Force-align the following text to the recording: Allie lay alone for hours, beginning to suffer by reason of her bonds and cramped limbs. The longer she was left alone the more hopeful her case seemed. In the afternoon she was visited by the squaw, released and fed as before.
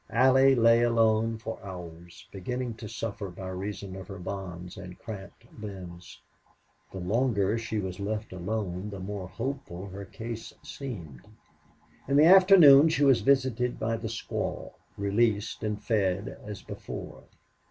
Allie 0.13 0.55
lay 0.55 0.81
alone 0.81 1.37
for 1.37 1.63
hours, 1.63 2.27
beginning 2.31 2.73
to 2.77 2.89
suffer 2.89 3.29
by 3.29 3.49
reason 3.49 3.95
of 3.95 4.07
her 4.07 4.17
bonds 4.17 4.75
and 4.75 4.97
cramped 4.97 5.45
limbs. 5.61 6.19
The 6.91 6.97
longer 6.97 7.55
she 7.59 7.77
was 7.77 7.99
left 7.99 8.33
alone 8.33 8.89
the 8.89 8.99
more 8.99 9.27
hopeful 9.27 9.85
her 9.89 10.05
case 10.05 10.53
seemed. 10.63 11.21
In 12.07 12.17
the 12.17 12.25
afternoon 12.25 12.89
she 12.89 13.03
was 13.03 13.21
visited 13.21 13.77
by 13.79 13.95
the 13.95 14.07
squaw, 14.07 14.71
released 14.97 15.61
and 15.63 15.79
fed 15.79 16.35
as 16.47 16.63
before. 16.63 17.25